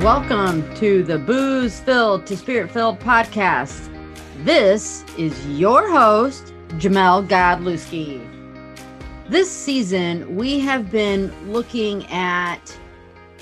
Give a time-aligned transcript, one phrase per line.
[0.00, 3.92] Welcome to the Booze Filled to Spirit Filled podcast.
[4.44, 8.18] This is your host, Jamel Godlewski.
[9.28, 12.74] This season, we have been looking at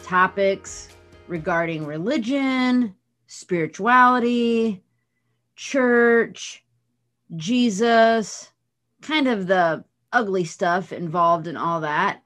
[0.03, 0.89] topics
[1.29, 2.93] regarding religion,
[3.29, 4.83] spirituality,
[5.55, 6.65] church,
[7.37, 8.51] Jesus,
[9.01, 12.21] kind of the ugly stuff involved in all that.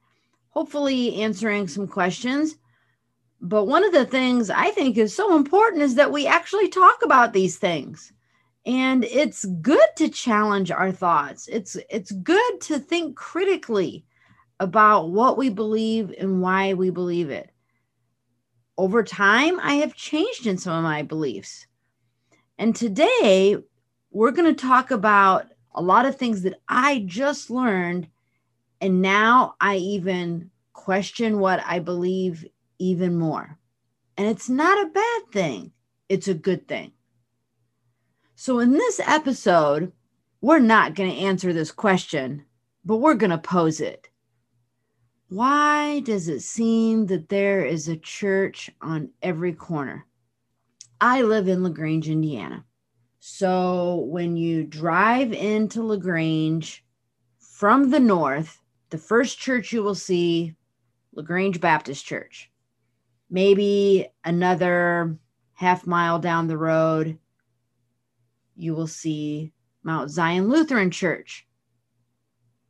[0.49, 2.57] Hopefully, answering some questions
[3.43, 7.03] but one of the things I think is so important is that we actually talk
[7.03, 8.13] about these things.
[8.65, 11.49] And it's good to challenge our thoughts.
[11.49, 14.05] It's it's good to think critically
[14.61, 17.51] about what we believe and why we believe it.
[18.79, 21.67] Over time, I have changed in some of my beliefs.
[22.59, 23.57] And today,
[24.13, 28.07] we're going to talk about a lot of things that I just learned.
[28.81, 32.47] And now I even question what I believe
[32.83, 33.59] even more.
[34.17, 35.73] And it's not a bad thing,
[36.09, 36.93] it's a good thing.
[38.35, 39.93] So, in this episode,
[40.41, 42.45] we're not going to answer this question,
[42.85, 44.09] but we're going to pose it.
[45.29, 50.07] Why does it seem that there is a church on every corner?
[51.01, 52.65] I live in LaGrange, Indiana.
[53.21, 56.85] So when you drive into LaGrange
[57.39, 60.55] from the north, the first church you will see,
[61.15, 62.52] LaGrange Baptist Church
[63.33, 65.17] maybe another
[65.55, 67.19] half mile down the road,
[68.55, 69.53] you will see
[69.83, 71.47] Mount Zion Lutheran Church.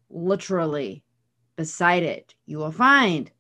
[0.08, 1.02] Literally
[1.56, 3.30] beside it, you will find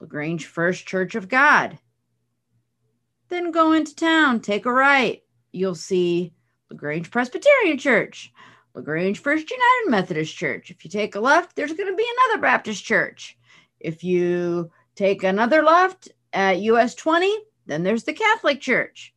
[0.00, 1.78] LaGrange First Church of God.
[3.28, 5.22] Then go into town, take a right.
[5.50, 6.32] You'll see
[6.70, 8.32] LaGrange Presbyterian Church,
[8.74, 10.70] LaGrange First United Methodist Church.
[10.70, 13.36] If you take a left, there's going to be another Baptist church.
[13.80, 17.34] If you take another left, at US 20,
[17.64, 19.14] then there's the Catholic Church.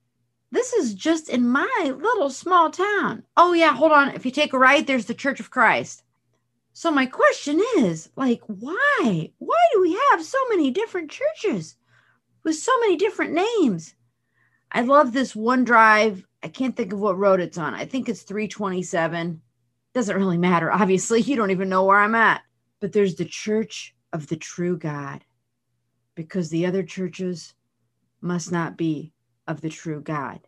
[0.51, 3.23] This is just in my little small town.
[3.37, 4.09] Oh, yeah, hold on.
[4.09, 6.01] If you take a right, there's the Church of Christ.
[6.73, 9.31] So, my question is like, why?
[9.37, 11.75] Why do we have so many different churches
[12.43, 13.93] with so many different names?
[14.71, 16.25] I love this one drive.
[16.41, 17.73] I can't think of what road it's on.
[17.73, 19.41] I think it's 327.
[19.93, 20.71] Doesn't really matter.
[20.71, 22.41] Obviously, you don't even know where I'm at.
[22.79, 25.23] But there's the Church of the True God
[26.19, 27.53] because the other churches
[28.19, 29.13] must not be
[29.47, 30.41] of the true God.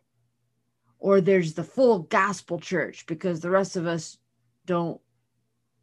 [0.98, 4.18] Or there's the full gospel church because the rest of us
[4.66, 5.00] don't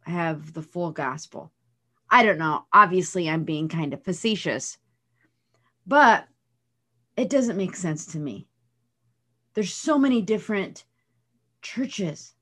[0.02, 1.50] have the full gospel.
[2.08, 2.66] I don't know.
[2.72, 4.78] Obviously, I'm being kind of facetious,
[5.88, 6.28] but
[7.16, 8.46] it doesn't make sense to me.
[9.54, 10.84] There's so many different
[11.62, 12.32] churches.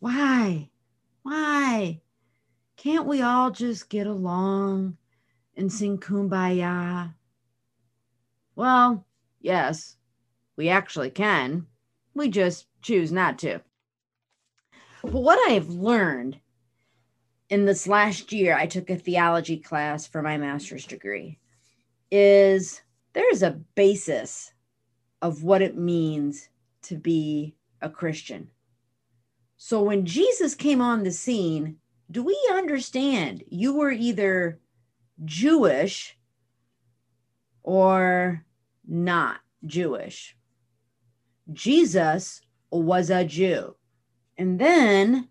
[0.00, 0.68] Why?
[1.22, 2.02] Why?
[2.76, 4.98] Can't we all just get along
[5.56, 7.14] and sing kumbaya?
[8.54, 9.06] Well,
[9.40, 9.96] yes,
[10.56, 11.66] we actually can.
[12.14, 13.60] We just choose not to.
[15.02, 16.40] But what I've learned
[17.48, 21.38] in this last year, I took a theology class for my master's degree,
[22.10, 24.52] is there's a basis
[25.22, 26.48] of what it means
[26.82, 28.48] to be a Christian.
[29.56, 31.76] So when Jesus came on the scene,
[32.10, 34.60] do we understand you were either
[35.24, 36.16] Jewish
[37.62, 38.44] or
[38.86, 40.36] not Jewish.
[41.52, 42.40] Jesus
[42.70, 43.76] was a Jew.
[44.38, 45.28] And then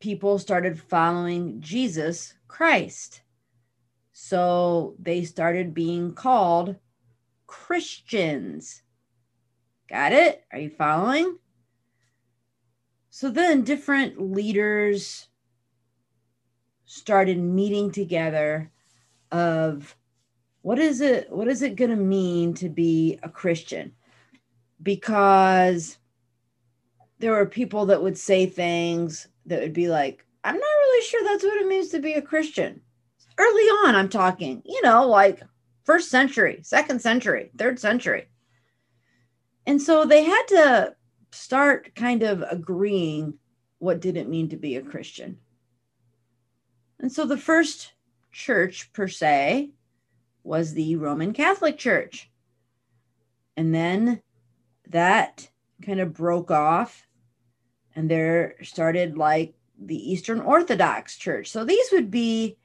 [0.00, 3.22] people started following Jesus Christ.
[4.12, 6.76] So they started being called
[7.46, 8.82] Christians.
[9.88, 10.44] Got it?
[10.52, 11.38] Are you following?
[13.10, 15.28] So then different leaders
[16.84, 18.70] started meeting together
[19.32, 19.96] of
[20.62, 23.92] what is it what is it going to mean to be a christian?
[24.82, 25.98] Because
[27.18, 31.24] there were people that would say things that would be like i'm not really sure
[31.24, 32.80] that's what it means to be a christian.
[33.38, 35.42] Early on i'm talking you know like
[35.84, 38.28] first century second century third century.
[39.66, 40.96] And so they had to
[41.30, 43.34] start kind of agreeing
[43.78, 45.38] what did it mean to be a christian.
[47.00, 47.92] And so the first
[48.38, 49.70] church per se
[50.44, 52.30] was the Roman Catholic Church.
[53.56, 54.22] And then
[54.88, 55.50] that
[55.84, 57.06] kind of broke off,
[57.96, 61.50] and there started like the Eastern Orthodox Church.
[61.50, 62.56] So these would be,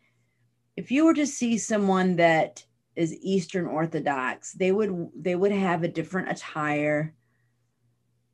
[0.78, 2.64] if you were to see someone that
[2.96, 7.16] is Eastern Orthodox, they would they would have a different attire.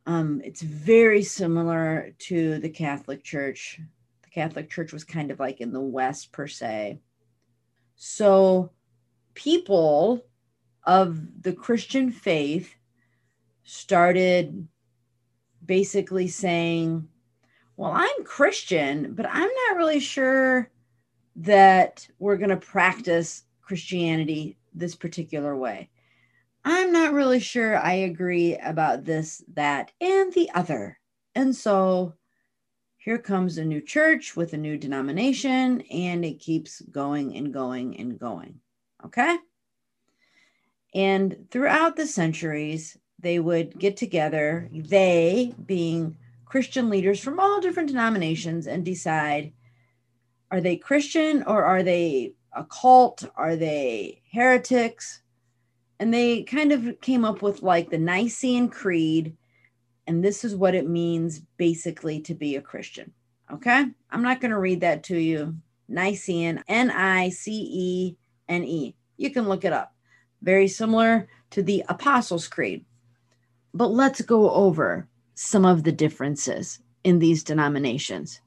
[0.06, 3.80] Um, it's very similar to the Catholic Church.
[4.24, 7.00] The Catholic Church was kind of like in the West per se.
[8.02, 8.72] So
[9.34, 10.26] people
[10.86, 12.74] of the Christian faith
[13.64, 14.70] started
[15.66, 17.10] basically saying,
[17.76, 20.72] Well, I'm Christian, but I'm not really sure
[21.36, 25.90] that we're going to practice Christianity this particular way.
[26.64, 30.98] I'm not really sure I agree about this, that, and the other.
[31.36, 32.14] And so
[33.00, 37.98] here comes a new church with a new denomination, and it keeps going and going
[37.98, 38.60] and going.
[39.06, 39.38] Okay.
[40.94, 47.88] And throughout the centuries, they would get together, they being Christian leaders from all different
[47.88, 49.54] denominations, and decide
[50.52, 53.24] are they Christian or are they a cult?
[53.36, 55.22] Are they heretics?
[56.00, 59.38] And they kind of came up with like the Nicene Creed.
[60.10, 63.14] And this is what it means basically to be a Christian.
[63.54, 63.86] Okay.
[64.10, 65.56] I'm not going to read that to you.
[65.88, 68.18] Nicene, N I C E
[68.48, 68.96] N E.
[69.18, 69.94] You can look it up.
[70.42, 72.86] Very similar to the Apostles' Creed.
[73.76, 78.42] But let's go over some of the differences in these denominations.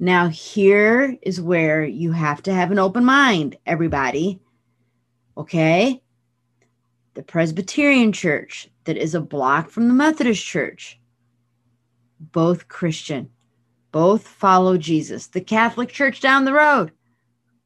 [0.00, 4.40] Now, here is where you have to have an open mind, everybody.
[5.36, 6.02] Okay?
[7.18, 11.00] The Presbyterian Church, that is a block from the Methodist Church,
[12.20, 13.28] both Christian,
[13.90, 15.26] both follow Jesus.
[15.26, 16.92] The Catholic Church down the road,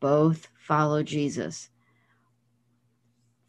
[0.00, 1.68] both follow Jesus.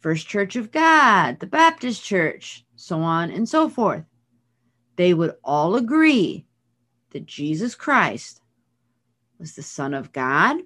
[0.00, 4.04] First Church of God, the Baptist Church, so on and so forth.
[4.96, 6.44] They would all agree
[7.12, 8.42] that Jesus Christ
[9.38, 10.58] was the Son of God.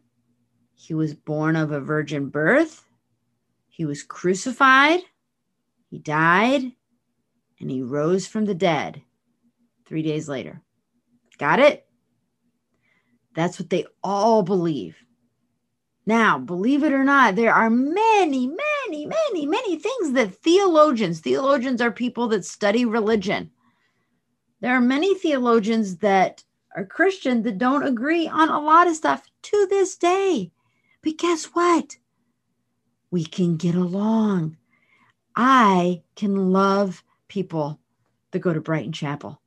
[0.74, 2.84] He was born of a virgin birth.
[3.68, 5.02] He was crucified.
[5.90, 6.72] He died.
[7.60, 9.02] And he rose from the dead
[9.86, 10.62] three days later.
[11.38, 11.86] Got it?
[13.34, 14.96] That's what they all believe.
[16.06, 21.80] Now, believe it or not, there are many, many, many, many things that theologians, theologians
[21.80, 23.50] are people that study religion.
[24.60, 26.44] There are many theologians that
[26.74, 30.50] are Christian that don't agree on a lot of stuff to this day.
[31.02, 31.98] But guess what?
[33.10, 34.56] We can get along.
[35.40, 37.78] I can love people
[38.32, 39.40] that go to Brighton Chapel.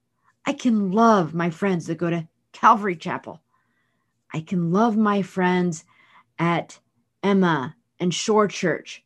[0.45, 3.41] I can love my friends that go to Calvary Chapel.
[4.33, 5.83] I can love my friends
[6.39, 6.79] at
[7.21, 9.03] Emma and Shore Church.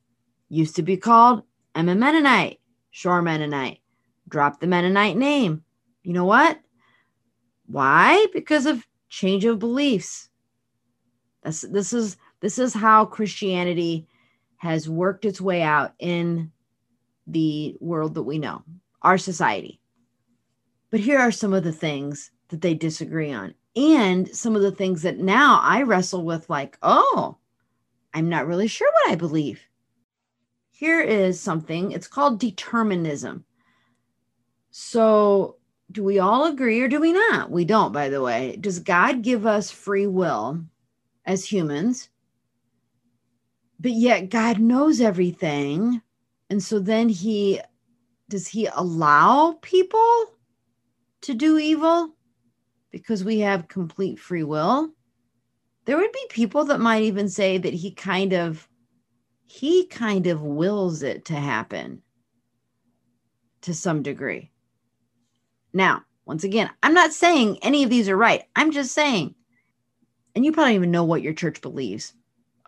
[0.47, 1.41] Used to be called
[1.73, 2.59] Emma Mennonite,
[2.91, 3.79] Shore Mennonite.
[4.29, 5.63] Drop the Mennonite name.
[6.03, 6.59] You know what?
[7.65, 8.27] Why?
[8.31, 10.29] Because of change of beliefs.
[11.43, 14.07] This, this is this is how Christianity
[14.57, 16.51] has worked its way out in
[17.27, 18.63] the world that we know,
[19.01, 19.79] our society.
[20.91, 24.71] But here are some of the things that they disagree on and some of the
[24.71, 27.37] things that now I wrestle with, like, oh,
[28.13, 29.61] I'm not really sure what I believe.
[30.71, 33.45] Here is something, it's called determinism.
[34.71, 35.57] So,
[35.91, 37.51] do we all agree or do we not?
[37.51, 38.57] We don't, by the way.
[38.59, 40.61] Does God give us free will
[41.25, 42.09] as humans?
[43.79, 46.01] But yet, God knows everything.
[46.49, 47.61] And so then he
[48.29, 50.25] does he allow people
[51.21, 52.15] to do evil?
[52.95, 54.89] because we have complete free will.
[55.83, 58.69] There would be people that might even say that he kind of
[59.43, 62.01] he kind of wills it to happen
[63.63, 64.49] to some degree.
[65.73, 68.43] Now, once again, I'm not saying any of these are right.
[68.55, 69.35] I'm just saying,
[70.33, 72.13] and you probably even know what your church believes.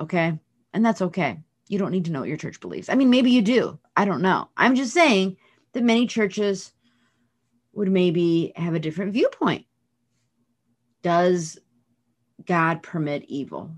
[0.02, 0.38] Okay.
[0.74, 1.40] And that's okay.
[1.68, 2.90] You don't need to know what your church believes.
[2.90, 3.78] I mean, maybe you do.
[3.96, 4.50] I don't know.
[4.58, 5.38] I'm just saying
[5.74, 6.72] that many churches
[7.74, 9.66] would maybe have a different viewpoint
[11.08, 11.58] does
[12.46, 13.72] God permit evil?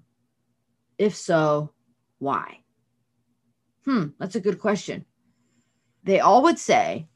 [0.98, 1.72] If so,
[2.18, 2.62] why?
[3.86, 5.06] Hmm, that's a good question.
[6.04, 7.08] They all would say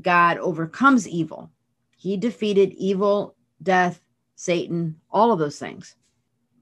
[0.00, 1.50] God overcomes evil.
[1.96, 4.02] He defeated evil, death,
[4.34, 5.96] Satan, all of those things.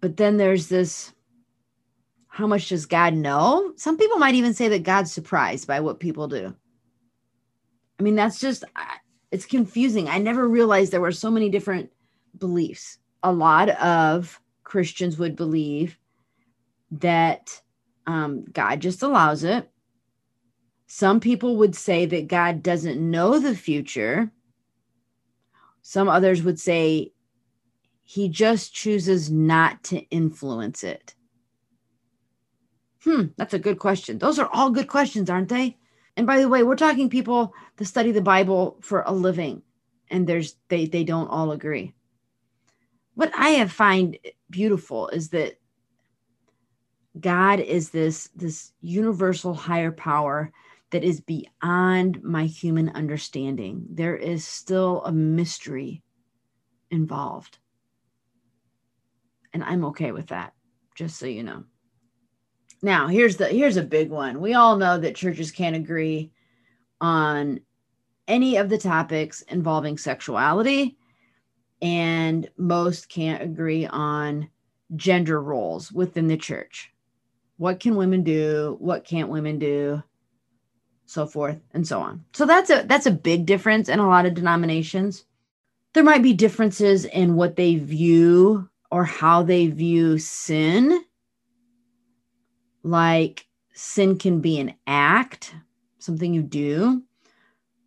[0.01, 1.13] But then there's this
[2.41, 3.75] how much does God know?
[3.77, 6.55] Some people might even say that God's surprised by what people do.
[7.99, 8.65] I mean, that's just,
[9.31, 10.09] it's confusing.
[10.09, 11.93] I never realized there were so many different
[12.39, 12.97] beliefs.
[13.23, 15.99] A lot of Christians would believe
[16.93, 17.61] that
[18.07, 19.71] um, God just allows it.
[20.87, 24.33] Some people would say that God doesn't know the future.
[25.83, 27.13] Some others would say
[28.03, 31.15] he just chooses not to influence it.
[33.05, 34.19] Hmm, that's a good question.
[34.19, 35.79] Those are all good questions, aren't they?
[36.17, 39.63] And by the way, we're talking people that study the Bible for a living,
[40.11, 41.95] and there's they they don't all agree
[43.21, 44.17] what I have find
[44.49, 45.61] beautiful is that
[47.21, 50.53] God is this this universal higher power
[50.91, 53.85] that is beyond my human understanding.
[53.91, 56.03] There is still a mystery
[56.91, 57.59] involved.
[59.53, 60.55] And I'm okay with that,
[60.95, 61.65] just so you know.
[62.83, 64.41] Now, here's the here's a big one.
[64.41, 66.31] We all know that churches can't agree
[67.01, 67.61] on
[68.27, 70.97] any of the topics involving sexuality
[71.83, 74.49] and most can't agree on
[74.97, 76.93] gender roles within the church.
[77.57, 78.77] What can women do?
[78.81, 80.03] What can't women do?
[81.07, 82.25] So forth and so on.
[82.33, 85.25] So that's a that's a big difference in a lot of denominations.
[85.93, 91.05] There might be differences in what they view or how they view sin.
[92.83, 95.55] Like sin can be an act,
[95.99, 97.03] something you do,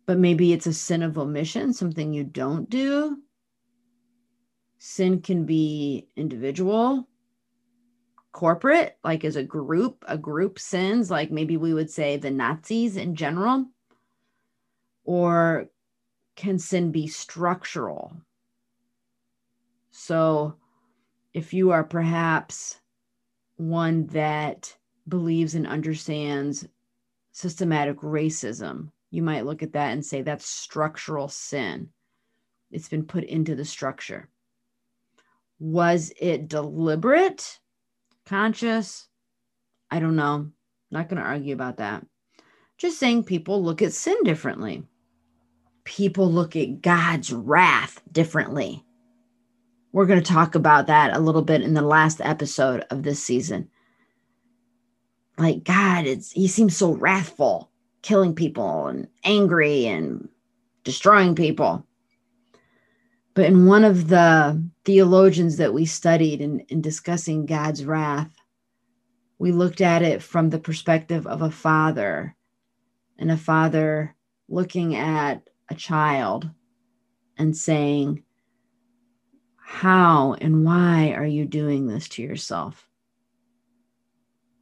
[0.06, 3.18] but maybe it's a sin of omission, something you don't do.
[4.78, 7.08] Sin can be individual,
[8.32, 12.96] corporate, like as a group, a group sins, like maybe we would say the Nazis
[12.96, 13.66] in general.
[15.04, 15.68] Or
[16.36, 18.16] can sin be structural?
[19.90, 20.56] So
[21.32, 22.80] if you are perhaps
[23.56, 24.76] one that
[25.08, 26.66] believes and understands
[27.32, 31.88] systematic racism, you might look at that and say that's structural sin.
[32.70, 34.28] It's been put into the structure.
[35.60, 37.60] Was it deliberate,
[38.26, 39.08] conscious?
[39.90, 40.50] I don't know.
[40.90, 42.04] Not going to argue about that.
[42.76, 44.82] Just saying people look at sin differently.
[45.84, 48.84] People look at God's wrath differently.
[49.92, 53.22] We're going to talk about that a little bit in the last episode of this
[53.22, 53.70] season.
[55.36, 57.70] Like God, it's he seems so wrathful,
[58.02, 60.28] killing people and angry and
[60.84, 61.86] destroying people.
[63.34, 68.30] But in one of the theologians that we studied in, in discussing God's wrath,
[69.38, 72.36] we looked at it from the perspective of a father
[73.18, 74.14] and a father
[74.48, 76.48] looking at a child
[77.36, 78.22] and saying,
[79.56, 82.88] How and why are you doing this to yourself?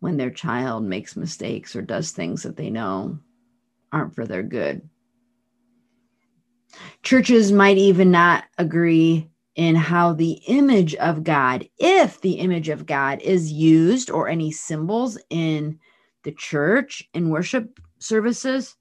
[0.02, 3.20] When their child makes mistakes or does things that they know
[3.92, 4.88] aren't for their good.
[7.04, 12.84] Churches might even not agree in how the image of God, if the image of
[12.84, 15.78] God is used or any symbols in
[16.24, 18.74] the church in worship services,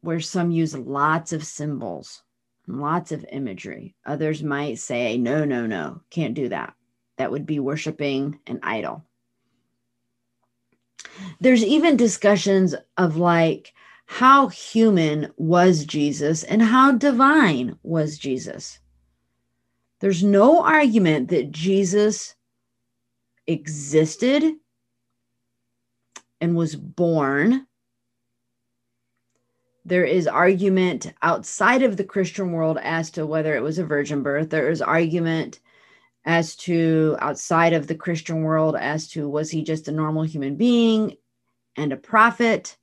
[0.00, 2.24] where some use lots of symbols,
[2.66, 3.94] lots of imagery.
[4.04, 6.74] Others might say, no, no, no, can't do that.
[7.18, 9.04] That would be worshiping an idol.
[11.40, 13.72] There's even discussions of like,
[14.06, 18.78] how human was Jesus and how divine was Jesus.
[20.00, 22.34] There's no argument that Jesus
[23.46, 24.54] existed
[26.40, 27.66] and was born.
[29.84, 34.22] There is argument outside of the Christian world as to whether it was a virgin
[34.22, 34.50] birth.
[34.50, 35.60] There is argument
[36.26, 40.56] as to outside of the Christian world as to was he just a normal human
[40.56, 41.16] being
[41.76, 42.76] and a prophet?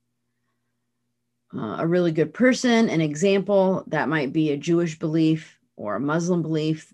[1.55, 5.99] uh, a really good person, an example that might be a Jewish belief or a
[5.99, 6.93] Muslim belief.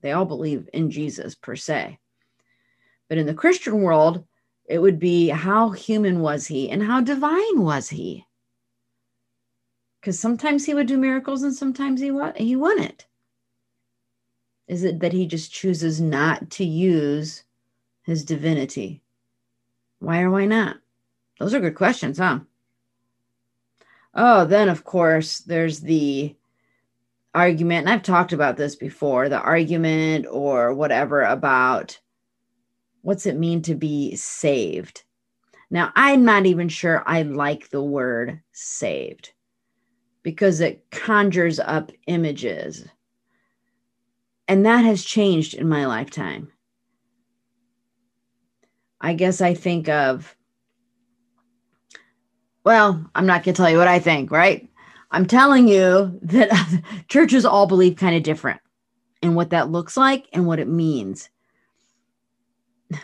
[0.00, 1.98] They all believe in Jesus per se.
[3.08, 4.24] But in the Christian world,
[4.68, 8.26] it would be how human was he and how divine was he?
[10.00, 13.06] Because sometimes he would do miracles and sometimes he, wa- he wouldn't.
[14.68, 17.44] Is it that he just chooses not to use
[18.02, 19.02] his divinity?
[19.98, 20.76] Why or why not?
[21.38, 22.40] Those are good questions, huh?
[24.14, 26.36] Oh, then of course there's the
[27.34, 31.98] argument, and I've talked about this before the argument or whatever about
[33.02, 35.04] what's it mean to be saved.
[35.70, 39.32] Now, I'm not even sure I like the word saved
[40.22, 42.86] because it conjures up images.
[44.52, 46.52] And that has changed in my lifetime.
[49.00, 50.36] I guess I think of
[52.62, 54.68] well, I'm not going to tell you what I think, right?
[55.10, 58.60] I'm telling you that churches all believe kind of different
[59.22, 61.30] and what that looks like and what it means.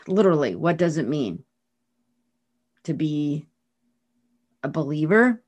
[0.06, 1.44] Literally, what does it mean
[2.82, 3.48] to be
[4.62, 5.42] a believer,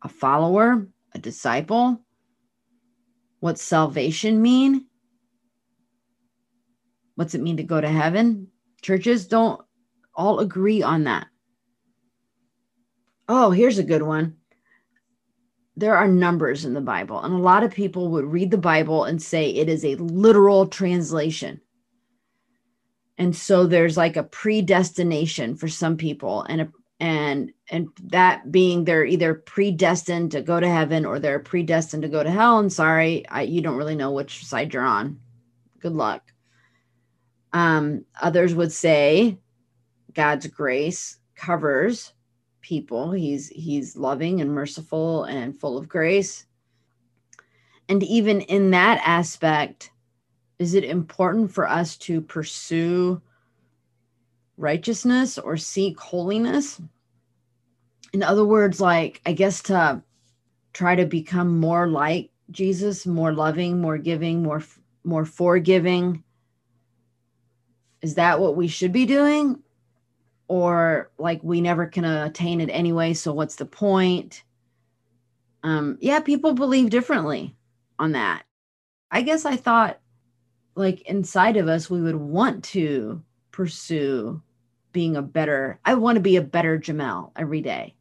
[0.00, 2.04] a follower, a disciple?
[3.40, 4.87] What's salvation mean?
[7.18, 8.46] What's it mean to go to heaven?
[8.80, 9.60] Churches don't
[10.14, 11.26] all agree on that.
[13.28, 14.36] Oh, here's a good one.
[15.76, 19.04] There are numbers in the Bible, and a lot of people would read the Bible
[19.04, 21.60] and say it is a literal translation.
[23.18, 28.84] and so there's like a predestination for some people and a and and that being
[28.84, 32.72] they're either predestined to go to heaven or they're predestined to go to hell and
[32.72, 35.20] sorry I, you don't really know which side you're on
[35.80, 36.32] good luck
[37.52, 39.38] um others would say
[40.14, 42.12] god's grace covers
[42.60, 46.46] people he's he's loving and merciful and full of grace
[47.88, 49.90] and even in that aspect
[50.58, 53.22] is it important for us to pursue
[54.56, 56.80] righteousness or seek holiness?
[58.12, 60.02] In other words, like, I guess to
[60.72, 64.62] try to become more like Jesus, more loving, more giving, more
[65.04, 66.22] more forgiving.
[68.02, 69.62] Is that what we should be doing?
[70.48, 74.44] Or like we never can attain it anyway, so what's the point?
[75.62, 77.56] Um yeah, people believe differently
[77.98, 78.44] on that.
[79.10, 80.00] I guess I thought
[80.78, 84.40] like inside of us we would want to pursue
[84.92, 87.94] being a better i want to be a better jamel every day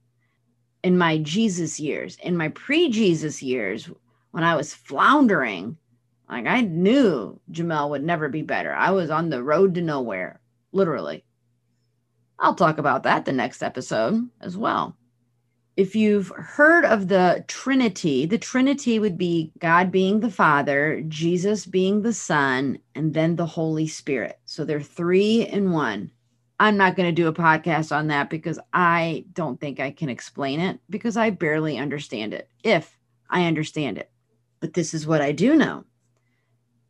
[0.83, 3.89] in my jesus years in my pre-jesus years
[4.31, 5.75] when i was floundering
[6.29, 10.39] like i knew jamel would never be better i was on the road to nowhere
[10.71, 11.23] literally
[12.39, 14.95] i'll talk about that the next episode as well
[15.77, 21.67] if you've heard of the Trinity, the Trinity would be God being the Father, Jesus
[21.67, 24.39] being the Son, and then the Holy Spirit.
[24.45, 26.09] So they're three in one.
[26.59, 30.09] I'm not going to do a podcast on that because I don't think I can
[30.09, 32.97] explain it because I barely understand it, if
[33.29, 34.09] I understand it.
[34.59, 35.85] But this is what I do know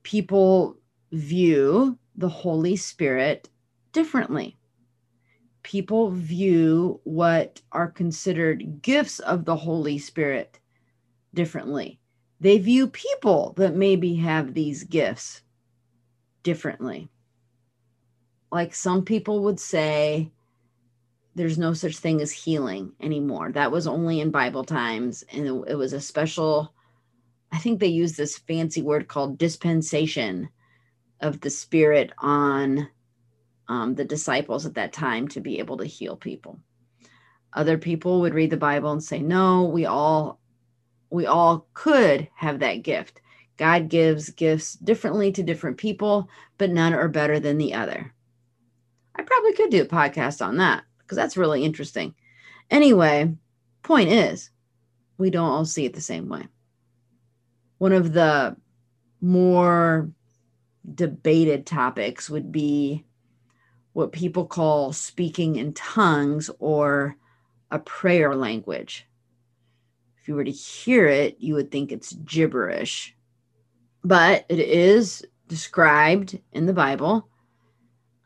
[0.07, 0.77] people
[1.11, 3.49] view the Holy Spirit
[3.91, 4.57] differently
[5.67, 10.61] people view what are considered gifts of the Holy Spirit
[11.33, 11.99] differently.
[12.39, 15.41] They view people that maybe have these gifts
[16.41, 17.09] differently.
[18.49, 20.31] Like some people would say,
[21.35, 23.51] there's no such thing as healing anymore.
[23.51, 25.25] That was only in Bible times.
[25.33, 26.73] And it, was a special,
[27.51, 30.49] I think they use this fancy word called dispensation
[31.21, 32.89] of the Spirit on
[33.67, 36.59] um, the disciples at that time to be able to heal people.
[37.53, 40.39] Other people would read the Bible and say, "No, we all
[41.09, 43.21] we all could have that gift.
[43.57, 48.13] God gives gifts differently to different people, but none are better than the other."
[49.15, 52.13] I probably could do a podcast on that because that's really interesting.
[52.69, 53.33] Anyway,
[53.81, 54.51] point is,
[55.17, 56.47] we don't all see it the same way.
[57.77, 58.55] One of the
[59.21, 60.09] more
[60.93, 63.05] debated topics would be
[63.93, 67.17] what people call speaking in tongues or
[67.71, 69.07] a prayer language.
[70.21, 73.15] If you were to hear it, you would think it's gibberish,
[74.03, 77.27] but it is described in the Bible.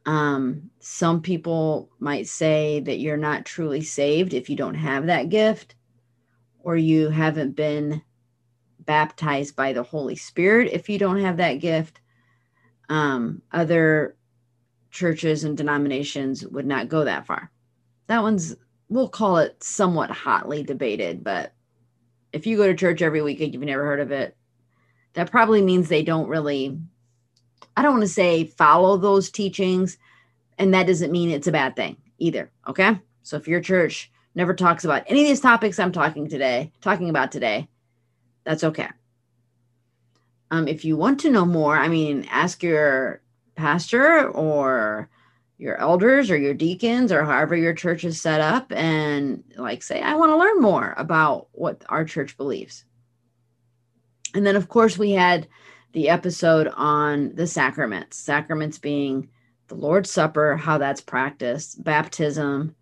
[0.06, 5.30] Um, some people might say that you're not truly saved if you don't have that
[5.30, 5.76] gift
[6.60, 8.02] or you haven't been
[8.91, 12.01] baptized by the Holy Spirit if you don't have that gift.
[12.89, 14.17] Um, other
[14.89, 17.49] churches and denominations would not go that far.
[18.08, 18.54] That one's,
[18.89, 21.54] we'll call it somewhat hotly debated, but
[22.34, 24.36] if you go to church every week and you've never heard of it,
[25.13, 26.77] that probably means they don't really,
[27.77, 29.97] I don't want to say follow those teachings.
[30.58, 32.51] And that doesn't mean it's a bad thing either.
[32.67, 32.99] Okay.
[33.23, 37.10] So if your church never talks about any of these topics I'm talking today, talking
[37.10, 37.69] about today,
[38.43, 38.89] that's okay.
[40.49, 43.21] Um, if you want to know more, I mean, ask your
[43.56, 45.10] pastor or
[45.62, 50.01] your elders or your deacons or however your church is set up and like say
[50.01, 52.84] i want to learn more about what our church believes
[54.34, 55.47] and then of course we had
[55.91, 59.30] the episode on the sacraments sacraments being
[59.67, 62.75] the lord's supper how that's practiced baptism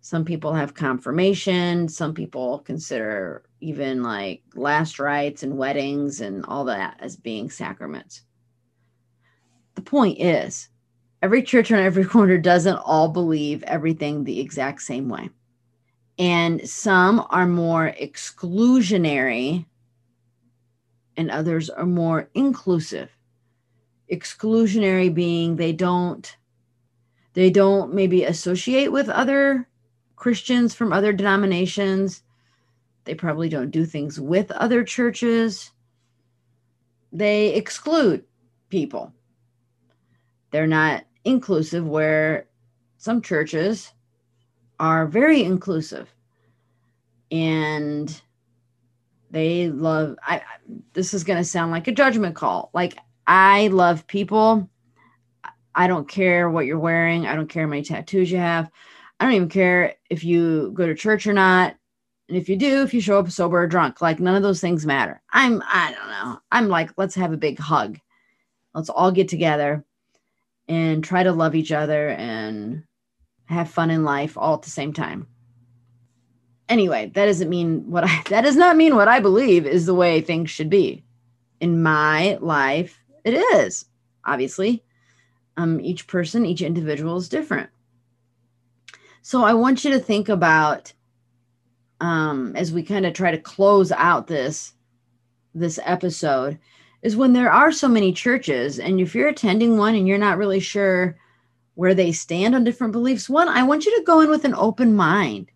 [0.00, 6.64] some people have confirmation some people consider even like last rites and weddings and all
[6.64, 8.22] that as being sacraments
[9.80, 10.68] the point is,
[11.22, 15.30] every church on every corner doesn't all believe everything the exact same way.
[16.18, 19.64] And some are more exclusionary
[21.16, 23.10] and others are more inclusive.
[24.12, 26.36] Exclusionary being they don't
[27.32, 29.68] they don't maybe associate with other
[30.16, 32.22] Christians from other denominations.
[33.04, 35.70] They probably don't do things with other churches.
[37.12, 38.24] They exclude
[38.68, 39.12] people
[40.50, 42.46] they're not inclusive where
[42.98, 43.92] some churches
[44.78, 46.08] are very inclusive
[47.30, 48.20] and
[49.30, 50.40] they love i
[50.92, 54.68] this is going to sound like a judgment call like i love people
[55.72, 57.26] I don't care what you're wearing.
[57.26, 58.68] I don't care how many tattoos you have.
[59.18, 61.76] I don't even care if you go to church or not.
[62.30, 64.60] And if you do, if you show up sober or drunk, like none of those
[64.60, 65.20] things matter.
[65.32, 66.40] I'm, I don't know.
[66.52, 67.98] I'm like, let's have a big hug.
[68.72, 69.84] Let's all get together
[70.68, 72.84] and try to love each other and
[73.46, 75.26] have fun in life all at the same time.
[76.68, 79.94] Anyway, that doesn't mean what I, that does not mean what I believe is the
[79.94, 81.02] way things should be.
[81.58, 83.86] In my life, it is,
[84.24, 84.84] obviously.
[85.56, 87.70] Um, each person, each individual is different.
[89.20, 90.92] So I want you to think about
[92.00, 94.74] um, as we kind of try to close out this
[95.54, 96.58] this episode
[97.02, 100.38] is when there are so many churches and if you're attending one and you're not
[100.38, 101.16] really sure
[101.74, 104.54] where they stand on different beliefs one i want you to go in with an
[104.54, 105.50] open mind.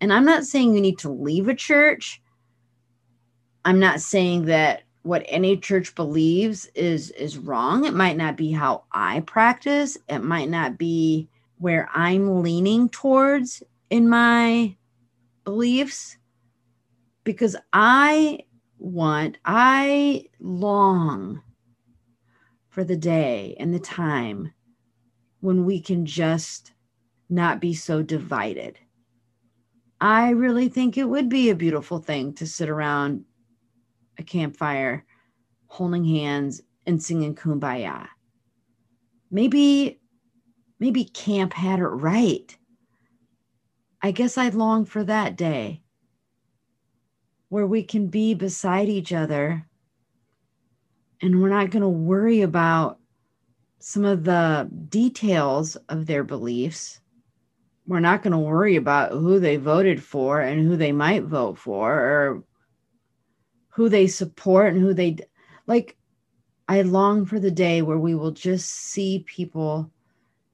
[0.00, 2.20] And i'm not saying you need to leave a church.
[3.64, 7.84] I'm not saying that what any church believes is is wrong.
[7.84, 9.96] It might not be how i practice.
[10.08, 11.28] It might not be
[11.58, 14.76] where i'm leaning towards in my
[15.46, 16.18] beliefs
[17.24, 18.40] because I
[18.78, 21.40] want, I long
[22.68, 24.52] for the day and the time
[25.40, 26.72] when we can just
[27.30, 28.78] not be so divided.
[30.00, 33.24] I really think it would be a beautiful thing to sit around
[34.18, 35.06] a campfire
[35.68, 38.08] holding hands and singing kumbaya.
[39.30, 40.00] Maybe
[40.80, 42.56] maybe camp had it right.
[44.06, 45.82] I guess I long for that day
[47.48, 49.66] where we can be beside each other
[51.20, 53.00] and we're not going to worry about
[53.80, 57.00] some of the details of their beliefs.
[57.84, 61.58] We're not going to worry about who they voted for and who they might vote
[61.58, 62.44] for or
[63.70, 65.16] who they support and who they
[65.66, 65.96] like.
[66.68, 69.90] I long for the day where we will just see people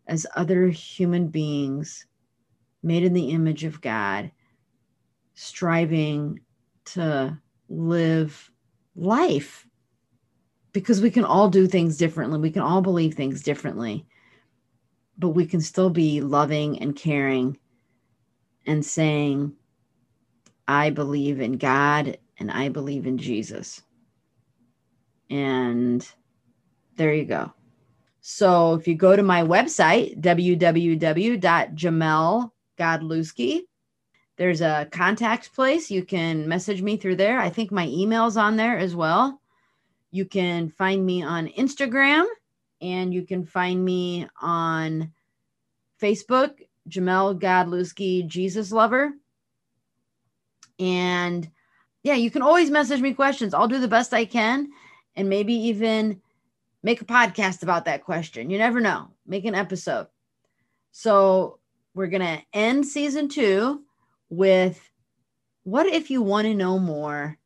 [0.06, 2.06] as other human beings
[2.82, 4.30] made in the image of God,
[5.34, 6.40] striving
[6.84, 8.50] to live
[8.94, 9.66] life
[10.72, 12.38] because we can all do things differently.
[12.38, 14.06] We can all believe things differently,
[15.18, 17.58] but we can still be loving and caring
[18.66, 19.52] and saying,
[20.66, 23.82] I believe in God and I believe in Jesus.
[25.28, 26.06] And
[26.96, 27.52] there you go.
[28.20, 31.40] So if you go to my website, www.jamel
[32.82, 33.60] Godlewski.
[34.36, 35.90] There's a contact place.
[35.90, 37.38] You can message me through there.
[37.38, 39.40] I think my email's on there as well.
[40.10, 42.24] You can find me on Instagram
[42.80, 45.12] and you can find me on
[46.02, 46.54] Facebook,
[46.88, 49.12] Jamel Godlewski, Jesus Lover.
[50.80, 51.48] And
[52.02, 53.54] yeah, you can always message me questions.
[53.54, 54.68] I'll do the best I can
[55.14, 56.20] and maybe even
[56.82, 58.50] make a podcast about that question.
[58.50, 59.10] You never know.
[59.24, 60.08] Make an episode.
[60.90, 61.60] So
[61.94, 63.82] we're going to end season two
[64.28, 64.80] with
[65.64, 67.38] what if you want to know more?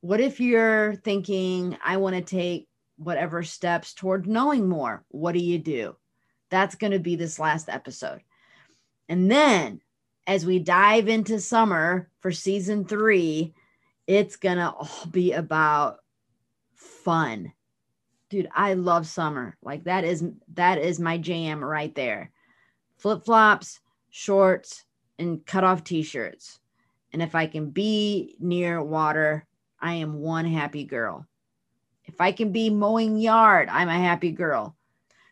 [0.00, 5.04] What if you're thinking, I want to take whatever steps toward knowing more?
[5.08, 5.96] What do you do?
[6.50, 8.22] That's going to be this last episode.
[9.08, 9.80] And then
[10.26, 13.54] as we dive into summer for season three,
[14.06, 15.98] it's going to all be about
[16.74, 17.52] fun.
[18.30, 19.56] Dude, I love summer.
[19.62, 20.24] Like that is
[20.54, 22.31] that is my jam right there.
[23.02, 24.84] Flip-flops, shorts,
[25.18, 26.60] and cut off t shirts.
[27.12, 29.44] And if I can be near water,
[29.80, 31.26] I am one happy girl.
[32.04, 34.76] If I can be mowing yard, I'm a happy girl.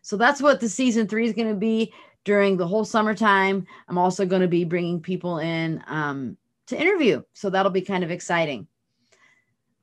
[0.01, 1.93] So that's what the season three is going to be
[2.25, 3.65] during the whole summertime.
[3.87, 6.35] I'm also going to be bringing people in um,
[6.67, 7.23] to interview.
[7.31, 8.67] So that'll be kind of exciting.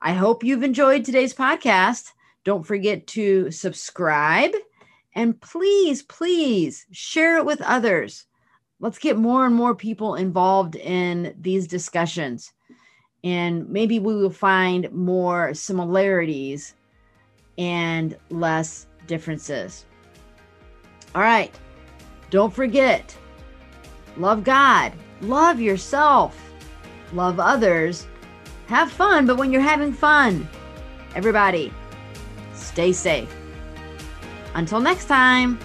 [0.02, 2.12] I hope you've enjoyed today's podcast.
[2.44, 4.52] Don't forget to subscribe
[5.18, 8.26] and please, please share it with others.
[8.78, 12.52] Let's get more and more people involved in these discussions.
[13.24, 16.76] And maybe we will find more similarities
[17.58, 19.86] and less differences.
[21.16, 21.52] All right.
[22.30, 23.16] Don't forget
[24.16, 26.52] love god love yourself
[27.12, 28.04] love others
[28.66, 30.48] have fun but when you're having fun
[31.14, 31.72] everybody
[32.52, 33.37] stay safe
[34.58, 35.56] until next time